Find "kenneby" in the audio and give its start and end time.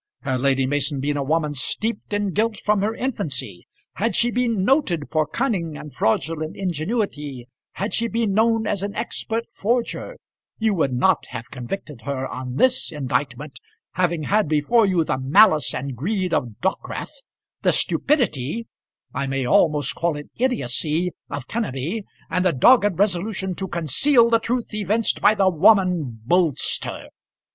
21.47-22.05